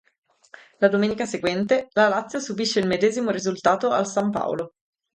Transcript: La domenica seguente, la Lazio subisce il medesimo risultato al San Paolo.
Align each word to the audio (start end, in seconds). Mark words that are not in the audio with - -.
La 0.79 0.89
domenica 0.89 1.27
seguente, 1.27 1.89
la 1.93 2.07
Lazio 2.07 2.39
subisce 2.39 2.79
il 2.79 2.87
medesimo 2.87 3.29
risultato 3.29 3.91
al 3.91 4.07
San 4.07 4.31
Paolo. 4.31 4.73